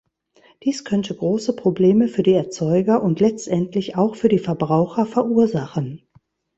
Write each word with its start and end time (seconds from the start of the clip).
Dies 0.63 0.83
könnte 0.83 1.13
große 1.15 1.55
Probleme 1.55 2.07
für 2.07 2.23
die 2.23 2.33
Erzeuger 2.33 3.03
und 3.03 3.19
letztendlich 3.19 3.97
auch 3.97 4.15
für 4.15 4.29
die 4.29 4.39
Verbraucher 4.39 5.05
verursachen. 5.05 6.01